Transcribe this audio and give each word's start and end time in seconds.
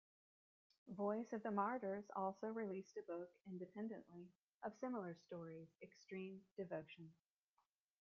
Voice 0.95 1.31
of 1.31 1.43
the 1.43 1.51
Martyrs 1.51 2.05
also 2.15 2.47
released 2.47 2.97
a 2.97 3.03
book 3.03 3.29
independently 3.45 4.31
of 4.63 4.73
similar 4.79 5.13
stories, 5.27 5.67
"Extreme 5.83 6.41
Devotion". 6.57 7.13